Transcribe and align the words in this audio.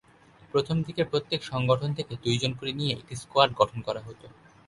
প্রথম 0.53 0.77
দিকে 0.81 1.03
প্রত্যেক 1.03 1.41
সংগঠন 1.43 1.89
থেকে 1.93 2.13
দুইজন 2.23 2.51
করে 2.53 2.71
নিয়ে 2.73 2.93
একটি 2.93 3.13
স্কোয়াড 3.15 3.49
গঠন 3.55 3.79
করা 3.81 4.01
হত। 4.01 4.21